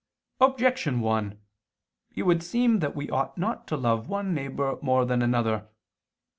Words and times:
Objection 0.39 0.99
1: 0.99 1.39
It 2.15 2.23
would 2.23 2.41
seem 2.41 2.79
that 2.79 2.95
we 2.95 3.07
ought 3.11 3.37
not 3.37 3.67
to 3.67 3.77
love 3.77 4.09
one 4.09 4.33
neighbor 4.33 4.79
more 4.81 5.05
than 5.05 5.21
another. 5.21 5.67